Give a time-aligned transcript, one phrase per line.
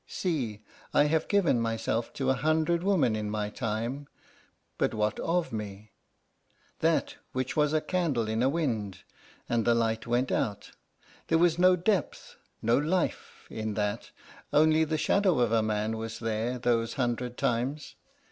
[0.07, 0.63] See:
[0.95, 4.07] I have given myself to a hundred women in my time
[4.79, 5.91] but what of me?
[6.79, 9.03] That which was a candle in a wind,
[9.47, 10.71] and the light went out.
[11.27, 14.09] There was no depth, no life, in that;
[14.51, 17.93] only the shadow of a man was there those hundred times.